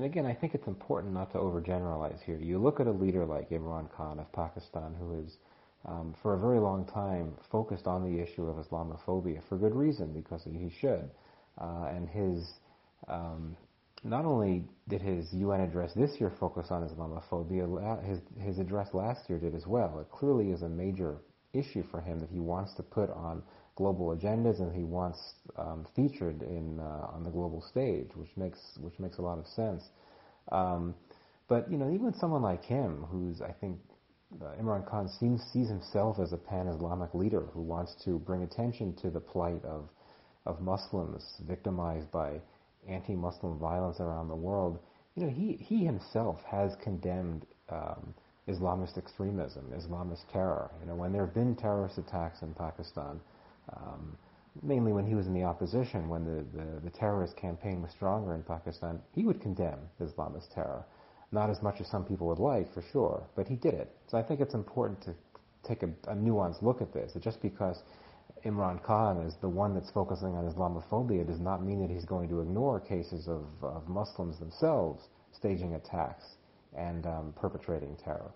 [0.00, 2.38] And again, I think it's important not to overgeneralize here.
[2.38, 5.36] You look at a leader like Imran Khan of Pakistan, who has,
[5.84, 10.14] um, for a very long time, focused on the issue of Islamophobia for good reason,
[10.14, 11.10] because he should.
[11.60, 12.50] Uh, and his,
[13.08, 13.54] um,
[14.02, 19.28] not only did his UN address this year focus on Islamophobia, his, his address last
[19.28, 19.98] year did as well.
[19.98, 21.18] It clearly is a major
[21.52, 23.42] issue for him that he wants to put on
[23.80, 25.18] global agendas and he wants
[25.56, 29.46] um, featured in uh, on the global stage, which makes which makes a lot of
[29.46, 29.82] sense.
[30.52, 30.94] Um,
[31.48, 33.78] but you know, even someone like him, who's I think
[34.42, 38.94] uh, Imran Khan seems sees himself as a pan-Islamic leader who wants to bring attention
[39.02, 39.88] to the plight of
[40.44, 42.28] of Muslims victimized by
[42.86, 44.78] anti-Muslim violence around the world.
[45.14, 47.46] You know, he he himself has condemned.
[47.70, 48.14] Um,
[48.48, 50.70] Islamist extremism, Islamist terror.
[50.80, 53.20] You know, when there have been terrorist attacks in Pakistan,
[53.76, 54.16] um,
[54.62, 58.34] mainly when he was in the opposition, when the, the, the, terrorist campaign was stronger
[58.34, 60.84] in Pakistan, he would condemn Islamist terror.
[61.32, 63.94] Not as much as some people would like, for sure, but he did it.
[64.08, 65.14] So I think it's important to
[65.66, 67.12] take a, a nuanced look at this.
[67.20, 67.82] Just because
[68.44, 72.28] Imran Khan is the one that's focusing on Islamophobia does not mean that he's going
[72.30, 76.24] to ignore cases of, of Muslims themselves staging attacks
[76.76, 78.32] and um, perpetrating terror.